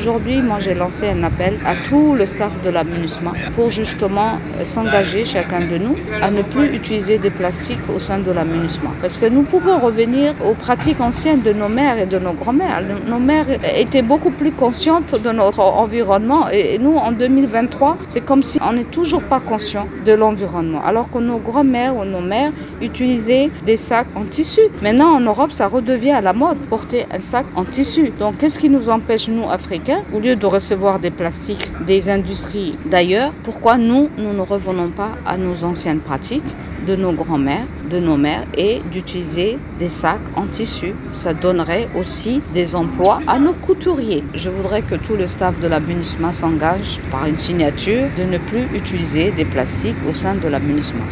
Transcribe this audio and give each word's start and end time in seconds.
aujourd'hui, 0.00 0.40
moi 0.40 0.58
j'ai 0.60 0.72
lancé 0.74 1.10
un 1.10 1.22
appel 1.24 1.58
à 1.66 1.74
tout 1.76 2.14
le 2.14 2.24
staff 2.24 2.52
de 2.64 2.70
la 2.70 2.84
pour 3.54 3.70
justement 3.70 4.30
euh, 4.58 4.64
s'engager, 4.64 5.26
chacun 5.26 5.60
de 5.60 5.76
nous, 5.76 5.94
à 6.22 6.30
ne 6.30 6.40
plus 6.40 6.74
utiliser 6.74 7.18
des 7.18 7.28
plastiques 7.28 7.86
au 7.94 7.98
sein 7.98 8.18
de 8.18 8.32
la. 8.32 8.44
Parce 9.02 9.18
que 9.18 9.26
nous 9.26 9.42
pouvons 9.42 9.78
revenir 9.78 10.32
aux 10.48 10.54
pratiques 10.54 11.00
anciennes 11.02 11.42
de 11.42 11.52
nos 11.52 11.68
mères 11.68 11.98
et 11.98 12.06
de 12.06 12.18
nos 12.18 12.32
grands-mères. 12.32 12.82
Nos 13.06 13.18
mères 13.18 13.46
étaient 13.78 14.06
beaucoup 14.12 14.30
plus 14.30 14.50
conscientes 14.50 15.14
de 15.26 15.30
notre 15.30 15.60
environnement 15.60 16.48
et 16.48 16.78
nous, 16.78 16.96
en 16.96 17.12
2023, 17.12 17.98
c'est 18.08 18.24
comme 18.24 18.42
si 18.42 18.58
on 18.66 18.72
n'est 18.72 18.90
toujours 18.98 19.22
pas 19.22 19.40
conscient 19.40 19.86
de 20.06 20.12
l'environnement. 20.12 20.80
Alors 20.82 21.10
que 21.10 21.18
nos 21.18 21.38
grands-mères 21.38 21.94
ou 21.98 22.04
nos 22.06 22.22
mères 22.22 22.52
utilisaient 22.80 23.50
des 23.64 23.76
sacs 23.76 24.08
en 24.14 24.24
tissu. 24.24 24.60
Maintenant, 24.82 25.14
en 25.16 25.20
Europe, 25.20 25.52
ça 25.52 25.66
redevient 25.68 26.12
à 26.12 26.20
la 26.20 26.32
mode, 26.32 26.58
porter 26.68 27.06
un 27.12 27.20
sac 27.20 27.46
en 27.56 27.64
tissu. 27.64 28.12
Donc, 28.18 28.38
qu'est-ce 28.38 28.58
qui 28.58 28.70
nous 28.70 28.88
empêche, 28.88 29.28
nous, 29.28 29.48
Africains, 29.48 30.02
au 30.14 30.20
lieu 30.20 30.36
de 30.36 30.46
recevoir 30.46 30.98
des 30.98 31.10
plastiques 31.10 31.70
des 31.86 32.08
industries 32.08 32.76
d'ailleurs, 32.86 33.32
pourquoi 33.44 33.76
nous, 33.76 34.08
nous 34.18 34.32
ne 34.32 34.40
revenons 34.40 34.88
pas 34.88 35.10
à 35.26 35.36
nos 35.36 35.64
anciennes 35.64 36.00
pratiques 36.00 36.42
de 36.86 36.96
nos 36.96 37.12
grands-mères, 37.12 37.66
de 37.90 37.98
nos 37.98 38.16
mères 38.16 38.44
et 38.56 38.80
d'utiliser 38.90 39.58
des 39.78 39.88
sacs 39.88 40.18
en 40.36 40.46
tissu? 40.46 40.94
Ça 41.10 41.34
donnerait 41.34 41.88
aussi 41.98 42.40
des 42.54 42.74
emplois 42.74 43.20
à 43.26 43.38
nos 43.38 43.52
couturiers. 43.52 44.24
Je 44.34 44.48
voudrais 44.50 44.82
que 44.82 44.94
tout 44.94 45.16
le 45.16 45.26
staff 45.26 45.58
de 45.60 45.68
la 45.68 45.80
MINUSMA 45.80 46.32
s'engage 46.32 47.00
par 47.10 47.26
une 47.26 47.38
signature 47.38 48.04
de 48.18 48.24
ne 48.24 48.38
plus 48.38 48.66
utiliser 48.74 49.30
des 49.32 49.44
plastiques 49.44 49.96
au 50.08 50.12
sein 50.12 50.34
de 50.34 50.48
la 50.48 50.58
MINUSMA. 50.58 51.04